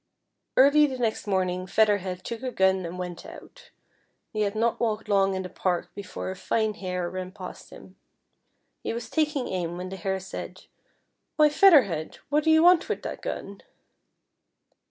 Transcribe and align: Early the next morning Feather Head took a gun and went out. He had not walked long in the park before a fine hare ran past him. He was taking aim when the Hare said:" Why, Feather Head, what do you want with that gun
Early 0.57 0.87
the 0.87 0.97
next 0.97 1.27
morning 1.27 1.67
Feather 1.67 1.97
Head 1.99 2.23
took 2.25 2.41
a 2.41 2.49
gun 2.49 2.87
and 2.87 2.97
went 2.97 3.23
out. 3.23 3.69
He 4.33 4.41
had 4.41 4.55
not 4.55 4.79
walked 4.79 5.07
long 5.07 5.35
in 5.35 5.43
the 5.43 5.47
park 5.49 5.93
before 5.93 6.31
a 6.31 6.35
fine 6.35 6.73
hare 6.73 7.07
ran 7.07 7.31
past 7.31 7.69
him. 7.69 7.95
He 8.81 8.93
was 8.93 9.11
taking 9.11 9.47
aim 9.49 9.77
when 9.77 9.89
the 9.89 9.97
Hare 9.97 10.19
said:" 10.19 10.63
Why, 11.35 11.49
Feather 11.49 11.83
Head, 11.83 12.17
what 12.29 12.43
do 12.43 12.49
you 12.49 12.63
want 12.63 12.89
with 12.89 13.03
that 13.03 13.21
gun 13.21 13.61